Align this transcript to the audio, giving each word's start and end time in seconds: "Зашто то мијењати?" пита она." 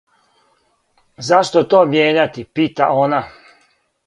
"Зашто 1.27 1.63
то 1.75 1.83
мијењати?" 1.93 2.47
пита 2.57 2.89
она." 3.05 3.23